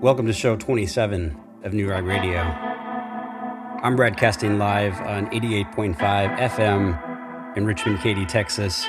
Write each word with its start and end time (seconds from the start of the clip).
Welcome 0.00 0.26
to 0.26 0.32
show 0.32 0.56
27 0.56 1.38
of 1.62 1.72
New 1.72 1.86
Vibe 1.86 2.08
Radio. 2.08 2.38
I'm 2.40 3.94
broadcasting 3.94 4.58
live 4.58 5.00
on 5.02 5.28
88.5 5.30 5.96
FM 6.36 7.56
in 7.56 7.64
Richmond, 7.64 8.00
Katy, 8.00 8.26
Texas, 8.26 8.88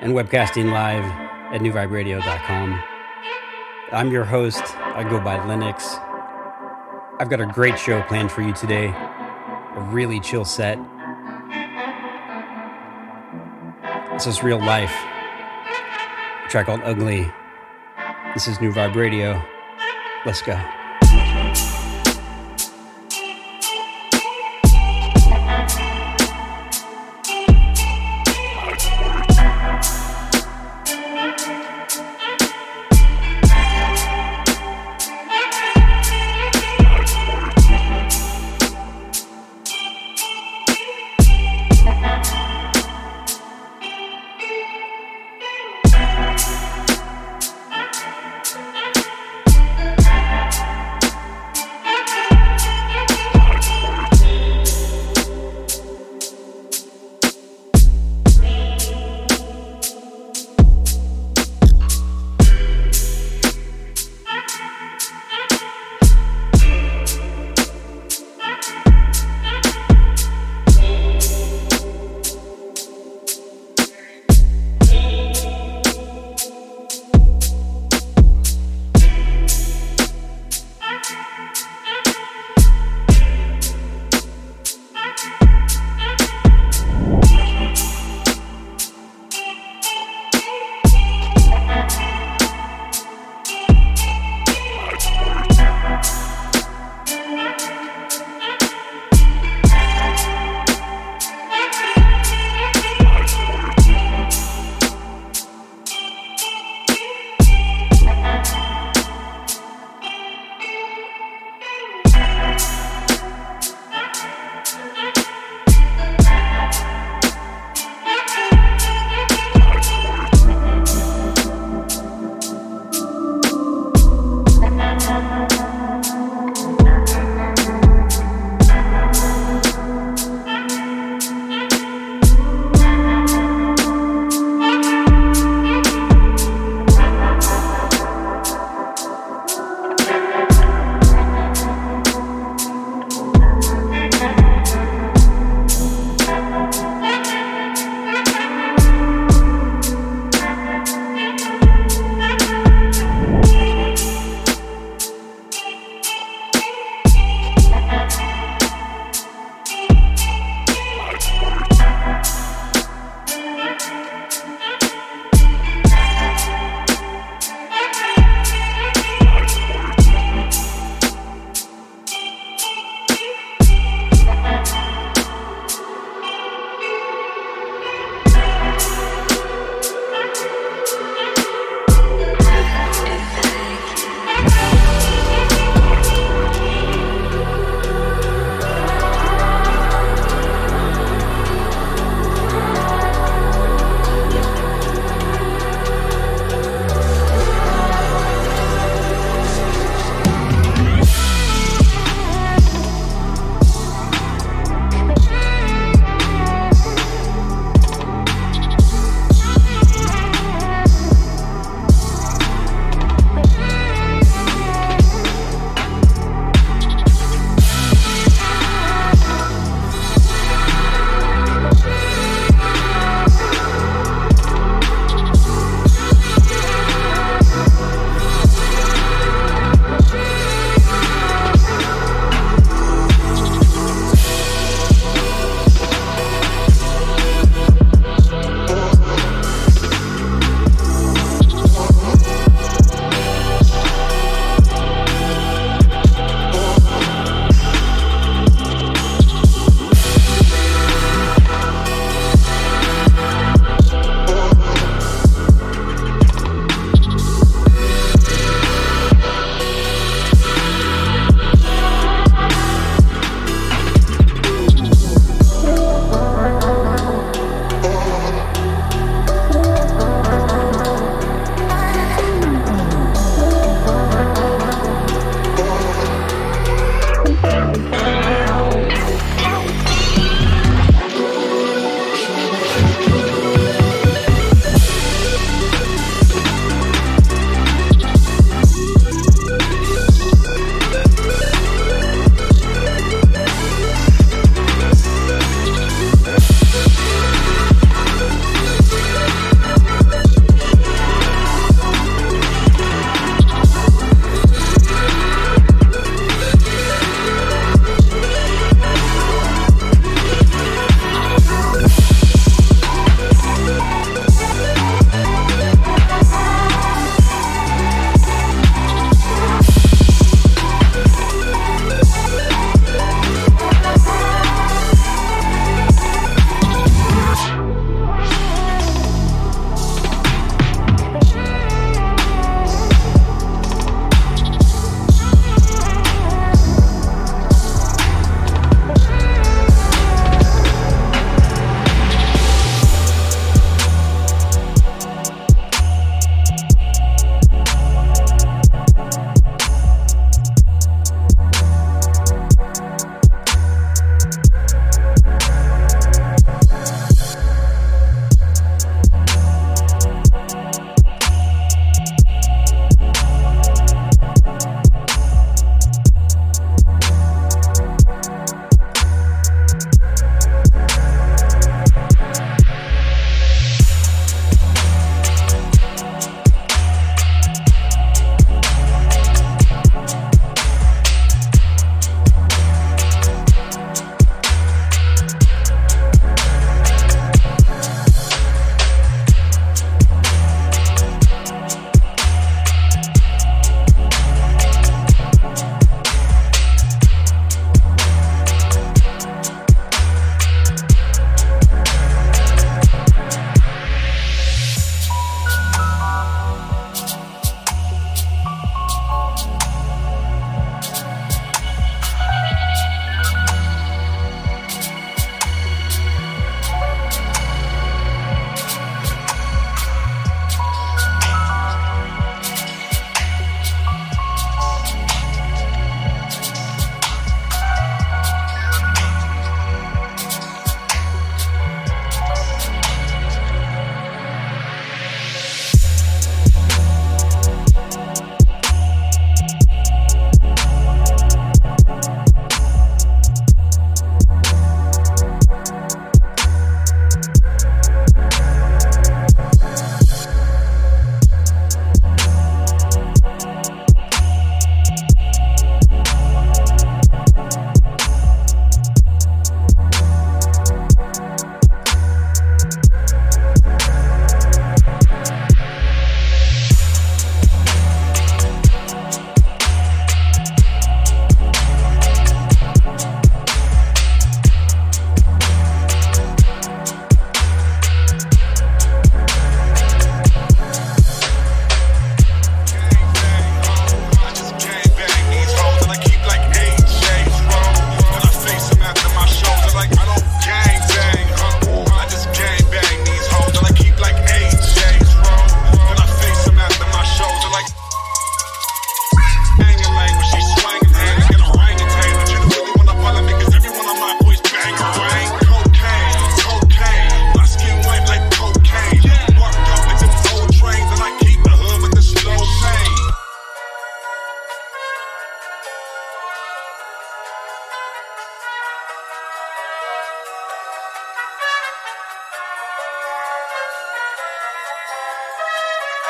and 0.00 0.12
webcasting 0.12 0.70
live 0.70 1.04
at 1.52 1.60
newviberadio.com. 1.60 2.82
I'm 3.90 4.12
your 4.12 4.24
host. 4.24 4.62
I 4.78 5.02
go 5.02 5.18
by 5.18 5.36
Linix. 5.38 5.98
I've 7.20 7.30
got 7.30 7.40
a 7.40 7.46
great 7.46 7.78
show 7.78 8.00
planned 8.02 8.30
for 8.30 8.42
you 8.42 8.52
today, 8.52 8.86
a 8.86 9.80
really 9.90 10.20
chill 10.20 10.44
set. 10.44 10.78
This 14.12 14.28
is 14.28 14.44
real 14.44 14.58
life. 14.60 14.94
A 16.44 16.48
track 16.48 16.66
called 16.66 16.82
Ugly. 16.84 17.28
This 18.38 18.46
is 18.46 18.60
New 18.60 18.70
Vibe 18.70 18.94
Radio. 18.94 19.44
Let's 20.24 20.42
go. 20.42 20.77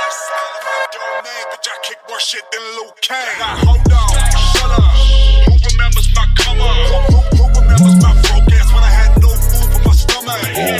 That's. 0.08 0.48
I 1.68 1.76
kick 1.82 1.98
more 2.08 2.18
shit 2.18 2.42
than 2.50 2.62
Luke 2.80 2.98
Cage. 3.02 3.16
Now 3.38 3.56
hold 3.60 3.92
on. 3.92 4.08
Who 5.44 5.52
remembers 5.68 6.08
my 6.16 6.24
who 7.36 7.44
remembers 7.60 7.96
my 8.02 8.12
broke 8.24 8.52
ass 8.56 8.72
when 8.72 8.84
I 8.84 8.90
had 8.90 9.20
no 9.20 9.28
food 9.28 9.68
for 9.68 9.80
my 9.86 9.92
stomach? 9.92 10.77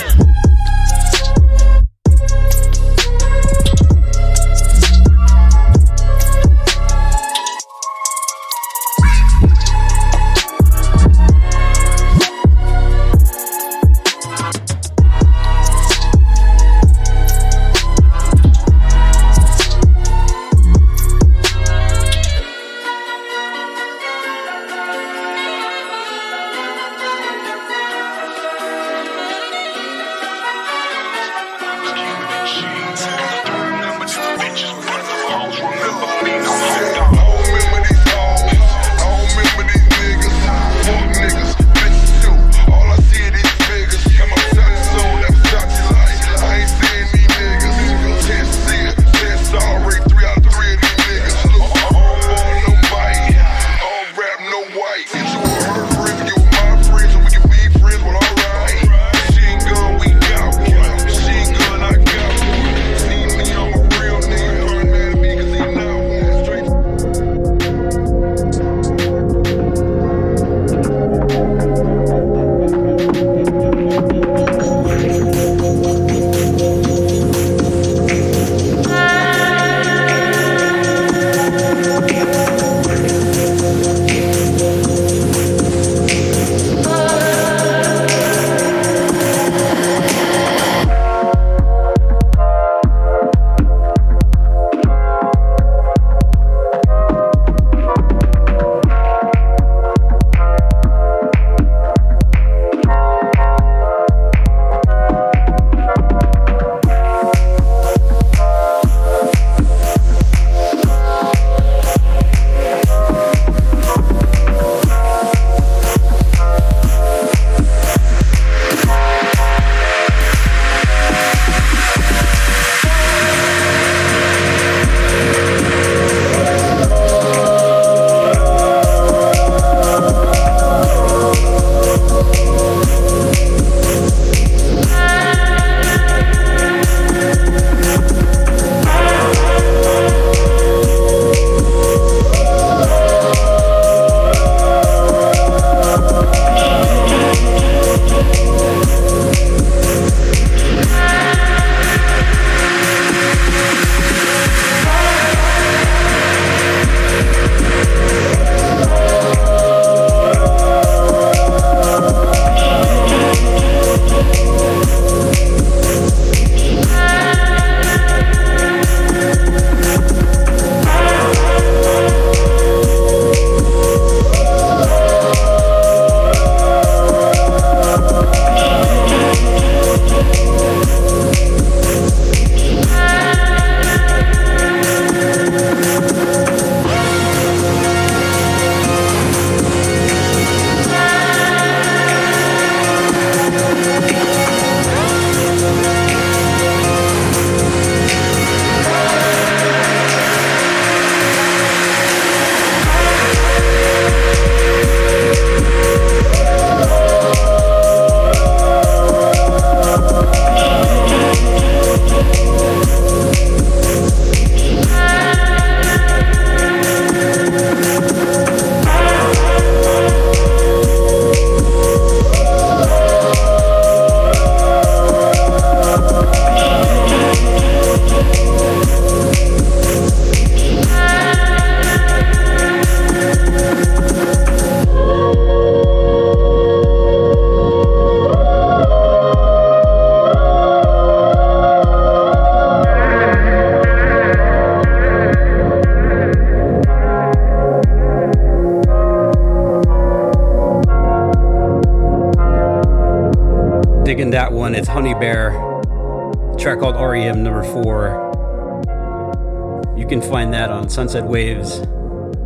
Sunset 260.99 261.27
Waves. 261.27 261.83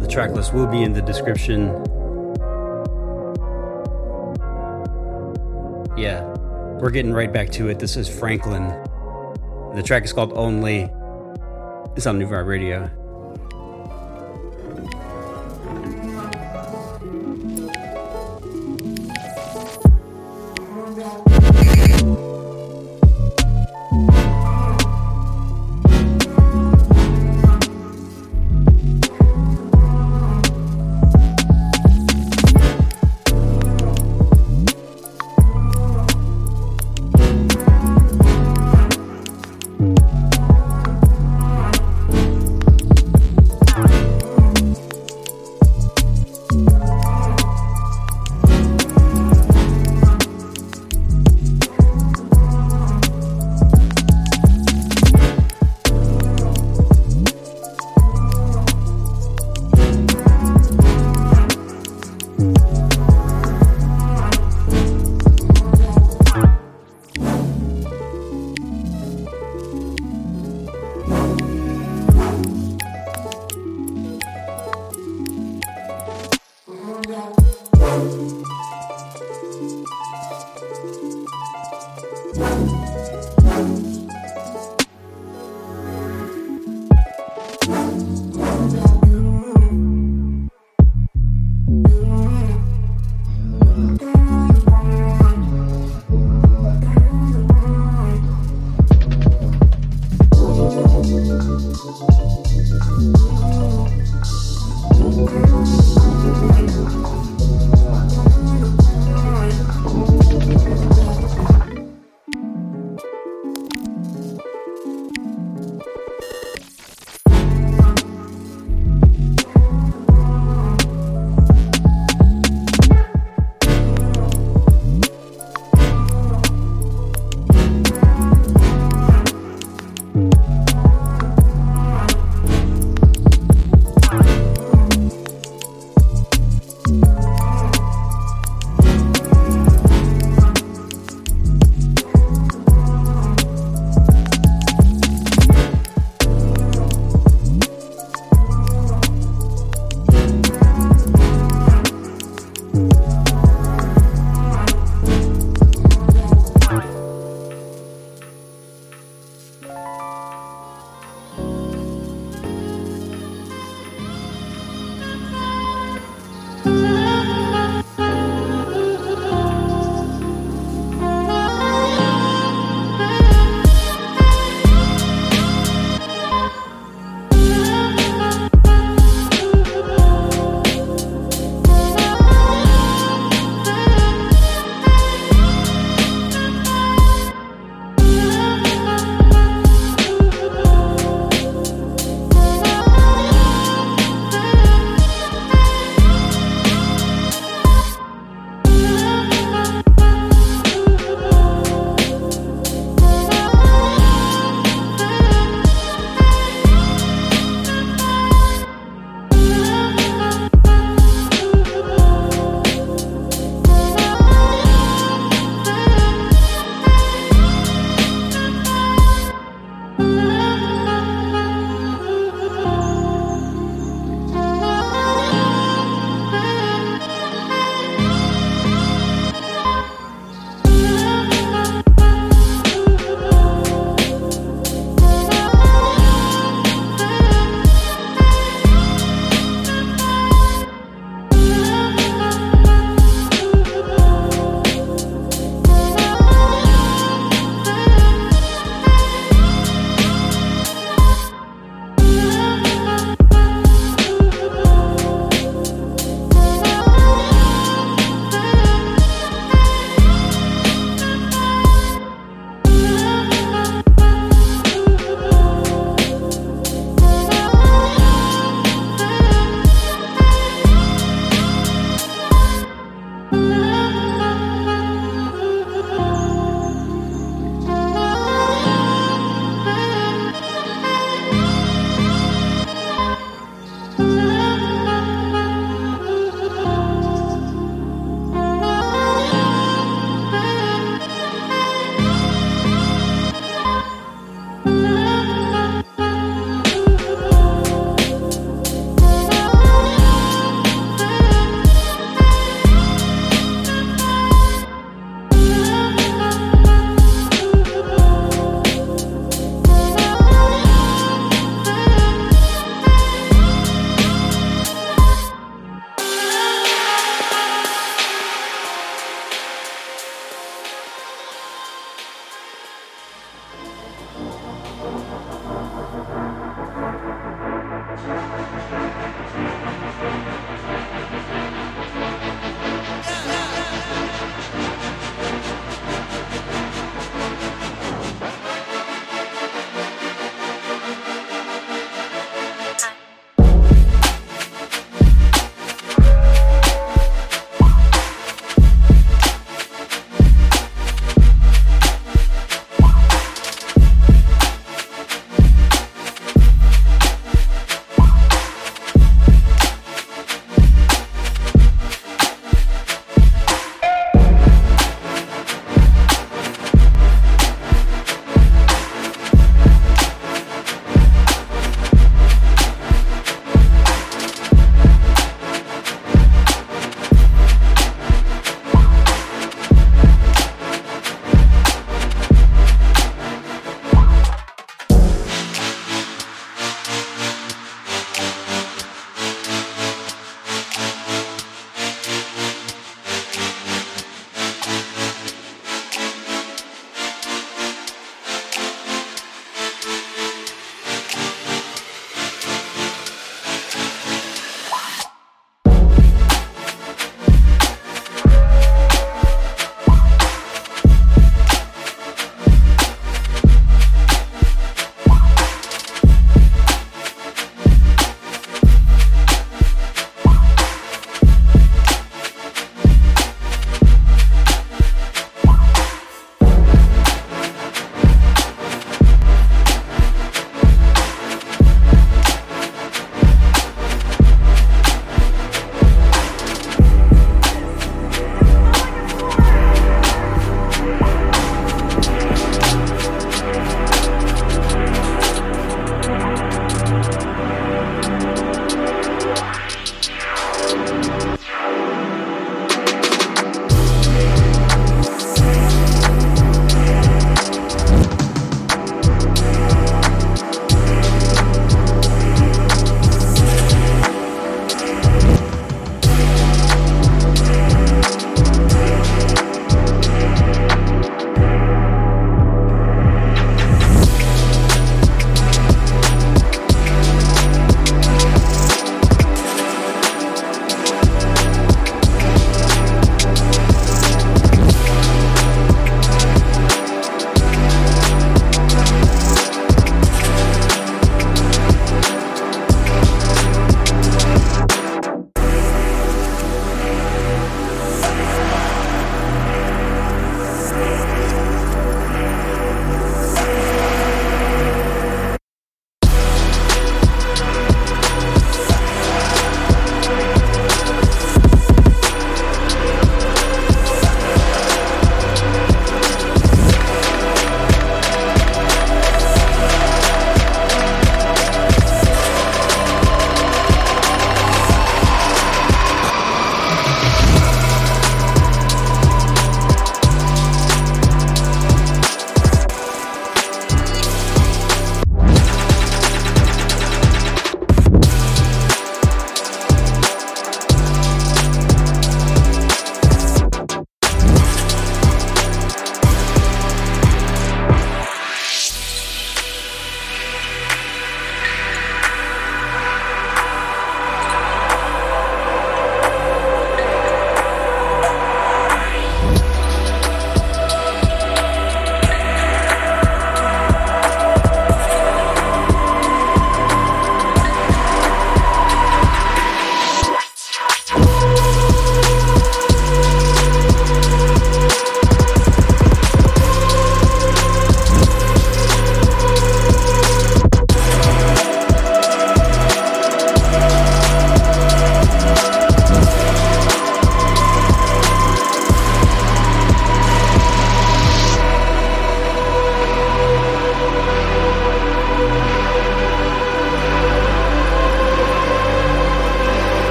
The 0.00 0.08
track 0.10 0.32
list 0.32 0.52
will 0.52 0.66
be 0.66 0.82
in 0.82 0.92
the 0.92 1.00
description. 1.00 1.68
Yeah, 5.96 6.24
we're 6.80 6.90
getting 6.90 7.12
right 7.12 7.32
back 7.32 7.50
to 7.50 7.68
it. 7.68 7.78
This 7.78 7.96
is 7.96 8.08
Franklin. 8.08 8.66
The 9.76 9.84
track 9.84 10.02
is 10.02 10.12
called 10.12 10.32
Only. 10.34 10.90
It's 11.94 12.08
on 12.08 12.18
New 12.18 12.26
Vibe 12.26 12.48
Radio. 12.48 12.90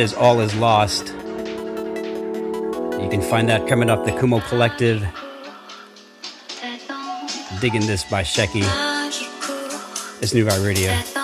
Is 0.00 0.14
All 0.14 0.40
Is 0.40 0.54
Lost. 0.54 1.08
You 1.08 1.12
can 3.10 3.20
find 3.20 3.50
that 3.50 3.68
coming 3.68 3.90
up 3.90 4.06
the 4.06 4.12
Kumo 4.12 4.40
Collective. 4.40 5.06
Digging 7.60 7.86
this 7.86 8.04
by 8.04 8.22
sheki. 8.22 8.62
It's 10.22 10.32
New 10.32 10.46
Rock 10.46 10.64
Radio. 10.64 11.19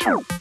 Two. 0.00 0.39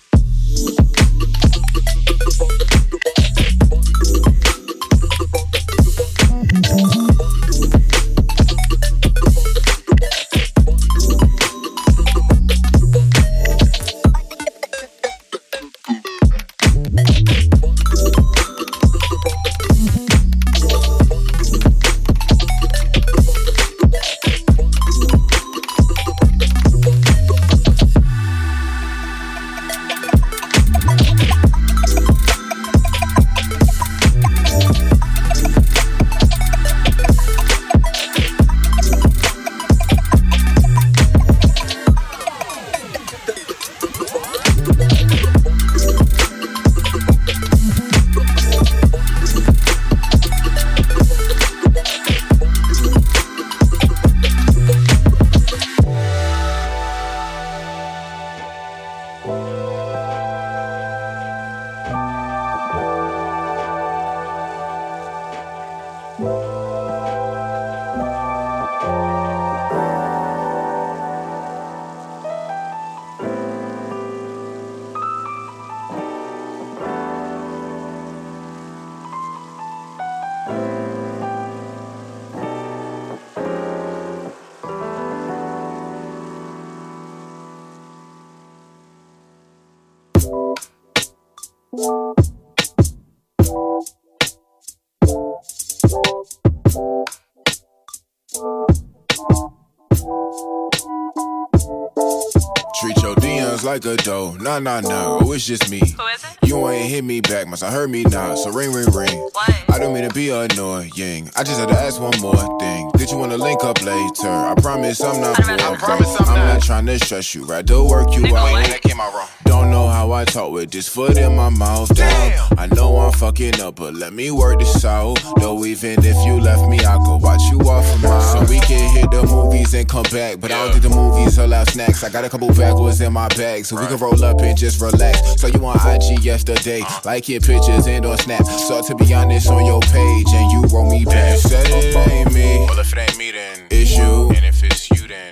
Nah, 104.41 104.57
nah, 104.57 104.79
nah. 104.79 105.19
Oh, 105.21 105.33
it's 105.33 105.45
just 105.45 105.69
me. 105.69 105.79
Who 105.79 106.05
is 106.07 106.23
it? 106.23 106.47
You 106.47 106.67
ain't 106.69 106.89
hit 106.89 107.03
me 107.03 107.19
back, 107.19 107.47
must 107.47 107.61
have 107.61 107.73
heard 107.73 107.89
me 107.89 108.03
now. 108.05 108.35
So 108.35 108.51
ring, 108.51 108.71
ring, 108.71 108.89
ring. 108.91 109.17
What? 109.33 109.69
I 109.69 109.77
don't 109.77 109.93
mean 109.93 110.07
to 110.07 110.13
be 110.13 110.29
annoying. 110.29 111.29
I 111.35 111.43
just 111.43 111.59
had 111.59 111.67
to 111.67 111.75
ask 111.75 111.99
one 111.99 112.17
more 112.21 112.59
thing. 112.59 112.89
Did 112.95 113.11
you 113.11 113.17
wanna 113.17 113.37
link 113.37 113.63
up 113.65 113.81
later? 113.83 114.29
I 114.29 114.55
promise 114.61 115.01
I'm 115.01 115.19
not. 115.19 115.39
I 115.39 115.57
bored, 115.67 115.79
promise 115.79 116.21
I'm 116.21 116.29
I'm 116.29 116.35
not. 116.35 116.53
not 116.53 116.61
trying 116.63 116.85
to 116.85 116.97
stress 116.99 117.35
you. 117.35 117.43
Right, 117.43 117.65
do 117.65 117.83
work 117.85 118.13
you 118.15 118.25
out. 118.27 118.51
what? 118.53 118.65
That 118.67 118.81
came 118.81 118.99
out 119.01 119.13
wrong. 119.13 119.27
Don't 119.49 119.71
know 119.71 119.87
how 119.87 120.11
I 120.11 120.25
talk 120.25 120.51
with 120.51 120.69
this 120.69 120.87
foot 120.87 121.17
in 121.17 121.35
my 121.35 121.49
mouth. 121.49 121.93
Damn. 121.95 122.59
I 122.59 122.67
know 122.67 122.97
I'm 122.97 123.11
fucking 123.11 123.59
up, 123.61 123.77
but 123.77 123.95
let 123.95 124.13
me 124.13 124.29
work 124.29 124.59
this 124.59 124.85
out. 124.85 125.17
Though 125.39 125.65
even 125.65 126.05
if 126.05 126.15
you 126.23 126.39
left 126.39 126.69
me, 126.69 126.77
I 126.79 126.97
could 127.03 127.17
watch 127.17 127.41
you 127.51 127.59
off 127.61 127.83
a 127.95 127.97
mile. 127.97 128.21
So 128.21 128.53
we 128.53 128.59
can 128.59 128.95
hit 128.95 129.09
the 129.09 129.23
movies 129.25 129.73
and 129.73 129.89
come 129.89 130.05
back. 130.11 130.39
But 130.39 130.51
I 130.51 130.63
don't 130.63 130.71
think 130.73 130.83
the 130.83 130.95
movies 130.95 131.39
allow 131.39 131.63
snacks. 131.63 132.03
I 132.03 132.09
got 132.09 132.23
a 132.25 132.29
couple 132.29 132.47
backwards 132.49 133.01
in 133.01 133.11
my 133.11 133.27
bag, 133.29 133.65
so 133.65 133.75
we 133.75 133.87
can 133.87 133.97
roll 133.97 134.23
up 134.23 134.39
and 134.39 134.55
just 134.55 134.79
relax. 134.79 135.41
So 135.41 135.47
you 135.47 135.65
on 135.65 135.77
IG 135.95 136.23
yesterday, 136.23 136.83
like 137.03 137.27
your 137.27 137.41
pictures 137.41 137.87
and 137.87 138.05
on 138.05 138.19
Snap. 138.19 138.45
So 138.45 138.83
to 138.83 138.95
be 138.95 139.11
honest, 139.15 139.47
on 139.49 139.65
your 139.65 139.81
page, 139.81 140.27
and 140.29 140.51
you 140.51 140.61
wrote 140.71 140.91
me 140.91 141.05
back. 141.05 141.39
Said 141.39 141.65
it 141.69 141.95
ain't 142.11 142.31
me, 142.33 142.65
Well, 142.69 142.77
if 142.77 142.93
it 142.93 142.99
ain't 142.99 143.17
me, 143.17 143.31
then. 143.31 143.65
it's 143.71 143.97
you. 143.97 144.29
And 144.29 144.45
if 144.45 144.63
it's 144.63 144.78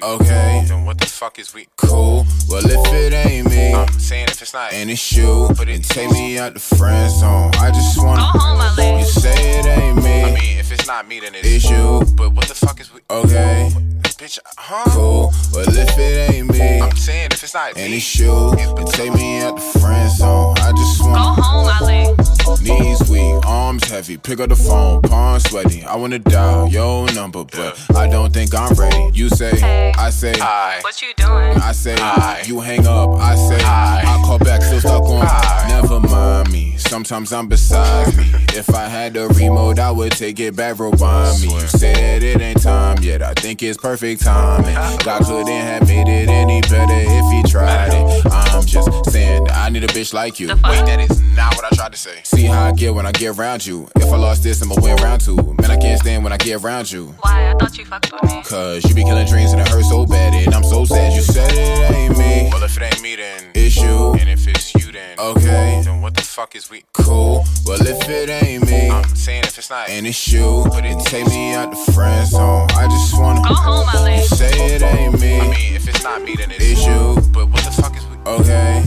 you, 0.03 0.17
then. 0.17 0.21
Okay, 0.21 0.65
Then 0.67 0.85
what 0.85 0.99
the 0.99 1.05
fuck 1.05 1.39
is 1.39 1.53
we. 1.53 1.67
cool. 1.77 2.25
Well, 2.49 2.61
if 2.65 2.93
it 2.93 3.13
ain't 3.13 3.49
me. 3.49 3.73
I'm 3.73 3.87
saying 3.99 4.27
if 4.29 4.41
it's 4.41 4.53
not. 4.53 4.73
and 4.73 4.89
it's 4.89 5.11
you. 5.13 5.47
But 5.57 5.67
and 5.67 5.83
it- 5.83 5.83
take 5.83 6.11
me 6.11 6.37
out 6.37 6.53
the 6.53 6.59
friend 6.59 7.11
zone. 7.11 7.51
I 7.55 7.71
just 7.71 7.97
wanna. 7.97 8.21
Go 8.33 8.39
home, 8.39 8.61
Ali. 8.61 8.99
You 8.99 9.05
say 9.05 9.59
it 9.59 9.65
ain't 9.65 9.97
me. 10.03 10.21
I 10.23 10.31
mean, 10.31 10.59
if 10.59 10.71
it's 10.71 10.87
not 10.87 11.07
me, 11.07 11.19
then 11.19 11.35
it's. 11.35 11.47
it's 11.47 11.69
you. 11.69 12.03
But 12.15 12.33
what 12.33 12.47
the 12.47 12.55
fuck 12.55 12.79
is 12.79 12.91
we. 12.93 13.01
Okay, 13.09 13.71
Bitch, 14.17 14.39
huh? 14.57 14.83
cool. 14.89 15.31
Well, 15.53 15.65
if 15.69 15.97
it 15.97 16.33
ain't 16.33 16.51
me, 16.51 16.79
I'm 16.81 16.95
saying 16.95 17.29
if 17.33 17.43
it's 17.43 17.53
not 17.53 17.77
and 17.77 17.91
me. 17.91 17.97
it's 17.97 18.19
you, 18.19 18.31
and 18.57 18.87
take 18.87 19.13
me 19.13 19.41
out 19.41 19.57
the 19.57 19.79
friend 19.79 20.09
zone. 20.11 20.55
I 20.57 20.71
just 20.71 21.01
wanna. 21.03 21.13
Go 21.35 21.41
home, 21.43 21.69
Ali. 21.79 22.15
Knees 22.63 23.07
weak, 23.09 23.45
arms 23.45 23.87
heavy. 23.87 24.17
Pick 24.17 24.39
up 24.39 24.49
the 24.49 24.55
phone, 24.55 25.03
palms 25.03 25.43
sweaty. 25.47 25.83
I 25.83 25.95
wanna 25.97 26.17
dial 26.17 26.67
your 26.67 27.05
number, 27.13 27.43
but 27.43 27.79
I 27.95 28.07
don't 28.09 28.33
think 28.33 28.55
I'm 28.55 28.73
ready. 28.73 29.11
You 29.13 29.29
say, 29.29 29.55
Hey. 29.55 29.93
I 29.95 30.09
say. 30.09 30.33
I. 30.41 30.79
What 30.81 30.99
you 31.01 31.13
doing? 31.15 31.57
I 31.61 31.71
say, 31.73 31.95
Aye. 31.99 32.43
you 32.47 32.59
hang 32.59 32.87
up, 32.87 33.09
I 33.19 33.35
say, 33.35 33.63
Aye. 33.63 34.01
I 34.03 34.21
call 34.25 34.39
back, 34.39 34.63
still 34.63 34.79
stuck 34.79 35.03
on, 35.03 35.25
Aye. 35.27 35.65
never 35.69 35.99
mind 35.99 36.51
me. 36.51 36.75
Sometimes 36.77 37.31
I'm 37.33 37.47
beside 37.47 38.15
me. 38.17 38.25
If 38.53 38.73
I 38.73 38.85
had 38.87 39.13
the 39.13 39.27
remote, 39.27 39.77
I 39.77 39.91
would 39.91 40.13
take 40.13 40.39
it 40.39 40.55
back, 40.55 40.79
rewind 40.79 41.41
me. 41.41 41.53
You 41.53 41.59
say 41.67 41.93
that 41.93 42.23
it 42.23 42.41
ain't 42.41 42.61
time 42.61 43.03
yet, 43.03 43.21
I 43.21 43.33
think 43.33 43.61
it's 43.61 43.77
perfect 43.77 44.06
timing. 44.15 44.75
God 45.03 45.23
couldn't 45.23 45.47
have 45.47 45.87
made 45.87 46.07
it 46.07 46.29
any 46.29 46.61
better 46.61 46.93
if 46.93 47.31
he 47.45 47.51
tried 47.51 47.93
it. 47.93 48.25
I'm 48.31 48.65
just 48.65 49.11
saying 49.11 49.47
I 49.51 49.69
need 49.69 49.83
a 49.83 49.87
bitch 49.87 50.13
like 50.13 50.39
you. 50.39 50.47
The 50.47 50.55
fuck? 50.57 50.71
Wait, 50.71 50.85
that 50.85 50.99
is 50.99 51.21
not 51.35 51.55
what 51.55 51.65
I 51.65 51.75
tried 51.75 51.91
to 51.93 51.97
say. 51.97 52.21
See 52.23 52.43
how 52.45 52.65
I 52.67 52.71
get 52.71 52.93
when 52.93 53.05
I 53.05 53.11
get 53.11 53.37
around 53.37 53.65
you. 53.65 53.87
If 53.95 54.11
I 54.11 54.17
lost 54.17 54.43
this, 54.43 54.61
I'ma 54.61 54.75
win 54.81 54.95
round 54.97 55.21
two. 55.21 55.35
Man, 55.35 55.71
I 55.71 55.77
can't 55.77 55.99
stand 55.99 56.23
when 56.23 56.33
I 56.33 56.37
get 56.37 56.63
around 56.63 56.91
you. 56.91 57.13
Why? 57.21 57.49
I 57.51 57.53
thought 57.55 57.77
you 57.77 57.85
fucked 57.85 58.11
with 58.13 58.23
me. 58.31 58.43
Cause 58.43 58.87
you 58.87 58.95
be 58.95 59.03
killing 59.03 59.27
dreams 59.27 59.51
and 59.51 59.61
it 59.61 59.67
hurts 59.67 59.89
so 59.89 60.05
bad, 60.05 60.33
and 60.33 60.53
I'm 60.55 60.63
so 60.63 60.85
sad. 60.85 61.13
You 61.13 61.21
said 61.21 61.51
it 61.53 61.91
ain't 61.95 62.17
me, 62.17 62.49
Well, 62.51 62.63
if 62.63 62.77
it 62.77 62.83
ain't 62.83 63.01
me, 63.01 63.15
then. 63.15 63.43
it's 63.53 63.75
you. 63.75 64.13
And 64.19 64.29
if 64.29 64.47
it's 64.47 64.73
you, 64.75 64.86
then. 64.91 65.19
Okay. 65.19 65.81
Then 65.83 66.01
what 66.01 66.15
the 66.15 66.21
fuck 66.21 66.55
is 66.55 66.69
we. 66.69 66.83
Cool. 66.93 67.43
Well, 67.65 67.81
if 67.81 68.09
it 68.09 68.29
ain't 68.29 68.65
me, 68.65 68.89
I'm 68.89 69.03
saying 69.15 69.43
if 69.45 69.57
it's 69.57 69.69
not. 69.69 69.89
and 69.89 70.05
it's 70.07 70.27
you, 70.31 70.65
but 70.69 70.85
it 70.85 70.97
take 71.05 71.27
me 71.27 71.53
out 71.53 71.71
the 71.71 71.91
friend 71.93 72.27
zone. 72.27 72.67
I 72.71 72.87
just 72.87 73.17
wanna 73.19 73.41
Go 73.47 73.53
home, 73.53 73.87
Ali. 73.95 74.15
you 74.15 74.23
say 74.23 74.75
it 74.75 74.81
ain't 74.81 75.19
me, 75.19 75.39
I 75.39 75.43
mean, 75.47 75.75
if 75.75 75.87
it's 75.87 76.03
not 76.03 76.21
me, 76.21 76.35
then 76.35 76.51
it's. 76.51 76.63
it's 76.63 76.85
you. 76.85 77.15
But 77.31 77.49
what 77.49 77.63
the 77.63 77.71
fuck 77.71 77.95
is 77.97 78.05
we. 78.07 78.15
Okay, 78.25 78.83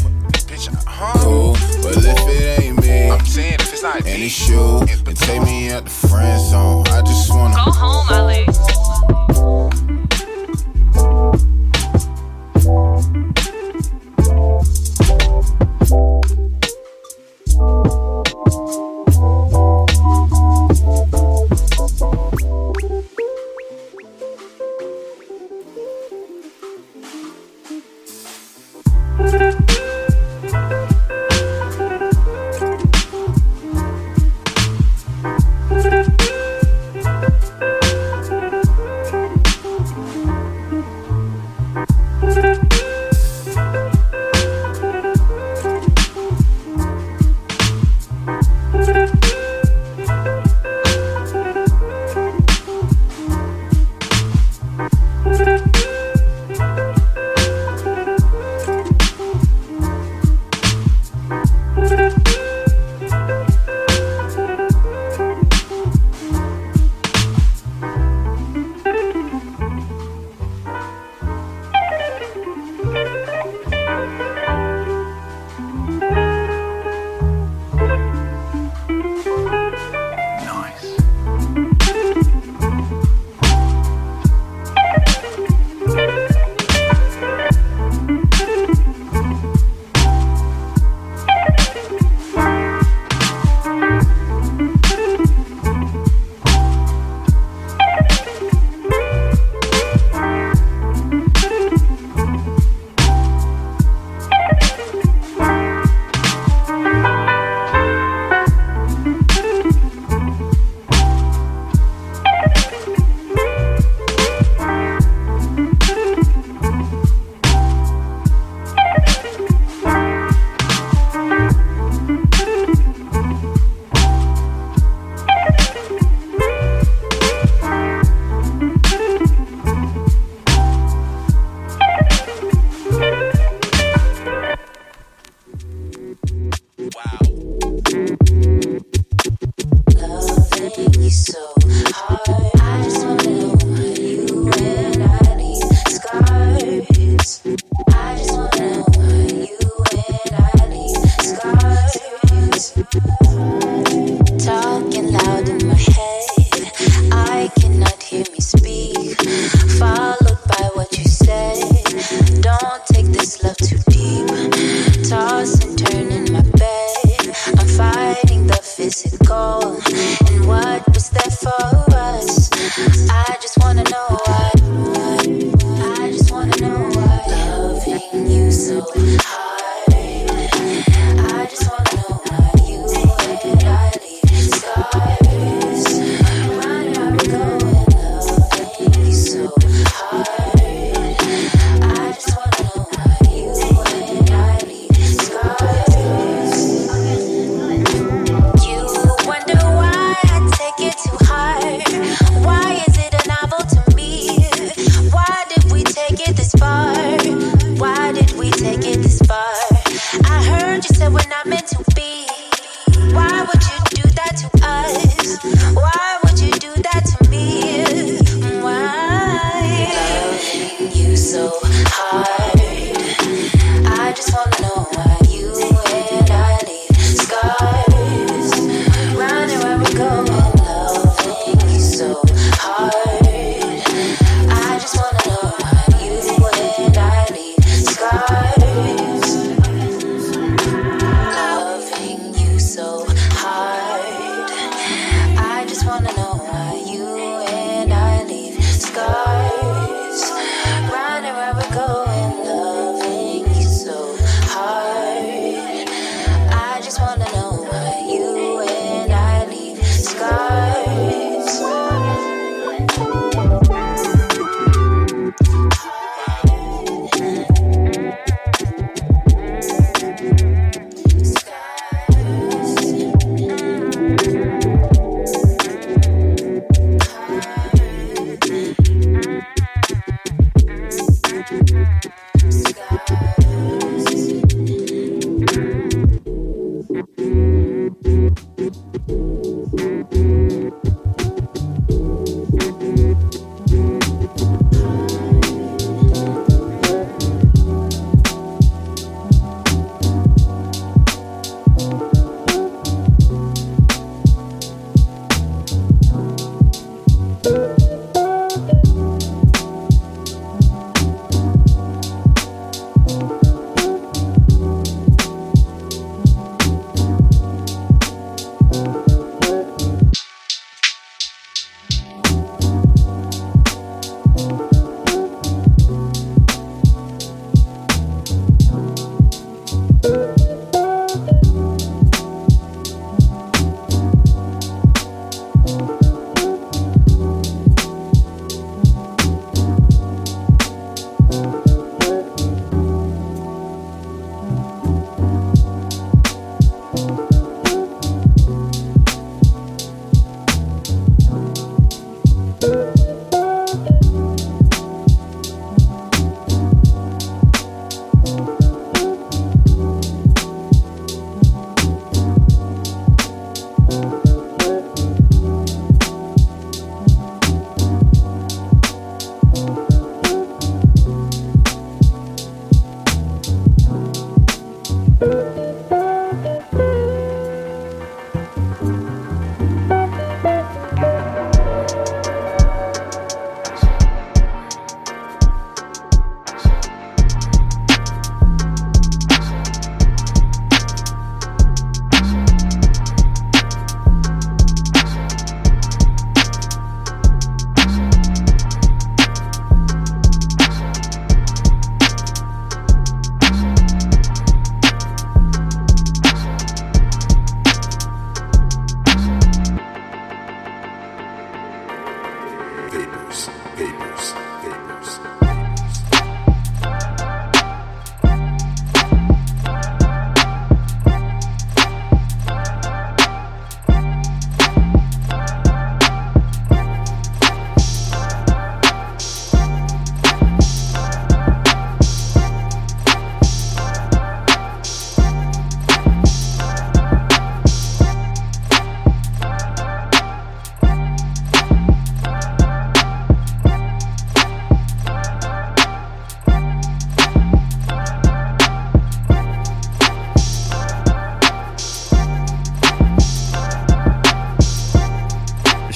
Bitch, 0.48 0.68
uh, 0.72 0.76
huh? 0.86 1.18
cool. 1.18 1.52
Well, 1.82 1.96
if 1.96 2.28
it 2.28 2.62
ain't 2.64 2.80
me, 2.80 3.10
I'm 3.10 3.24
saying 3.24 3.54
if 3.54 3.72
it's 3.72 3.82
not 3.82 3.96
and 3.96 4.04
me. 4.04 4.26
it's 4.26 4.48
you, 4.48 4.80
and 4.80 5.16
take 5.16 5.42
me 5.42 5.70
out 5.70 5.84
the 5.84 5.90
friend 5.90 6.40
zone. 6.50 6.86
I 6.88 7.02
just 7.02 7.30
wanna 7.30 7.54
Go 7.54 7.70
home, 7.70 8.06
Ali. 8.10 8.46
Loving 9.30 9.89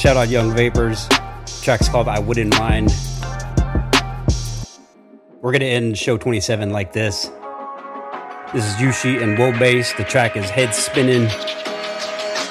Shout 0.04 0.18
out 0.18 0.28
Yung 0.28 0.54
Vapors. 0.54 1.08
Track's 1.62 1.88
called 1.88 2.08
I 2.08 2.18
Wouldn't 2.18 2.58
Mind. 2.58 2.92
We're 5.40 5.50
going 5.50 5.60
to 5.60 5.66
end 5.66 5.96
show 5.96 6.18
27 6.18 6.68
like 6.72 6.92
this. 6.92 7.30
This 8.52 8.66
is 8.66 8.74
Yushee 8.74 9.22
and 9.22 9.38
Wobase. 9.38 9.96
The 9.96 10.04
track 10.04 10.36
is 10.36 10.50
Head 10.50 10.74
Spinning. 10.74 11.26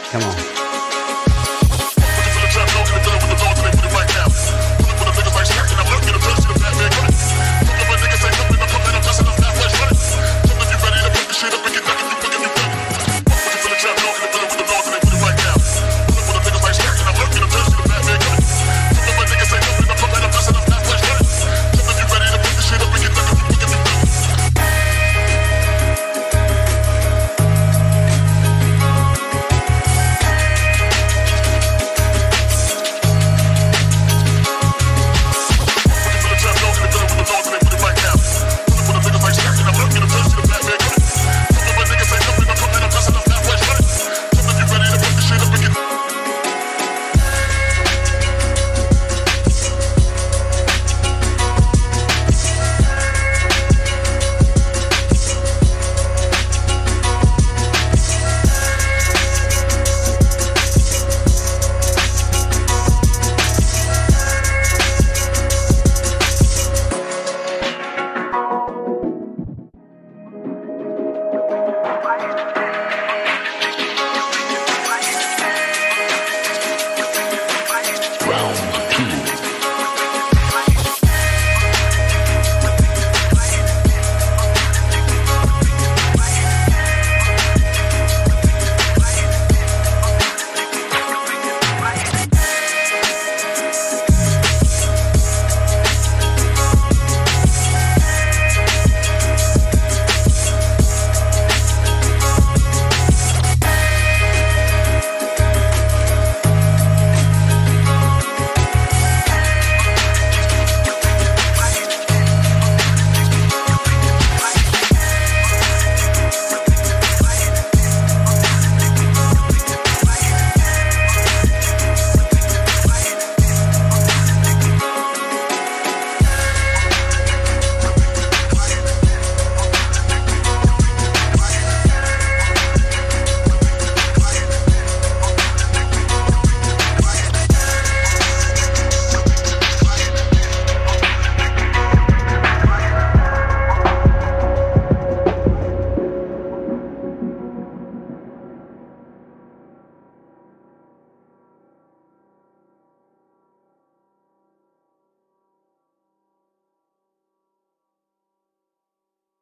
Come 0.10 0.24
on. 0.24 0.53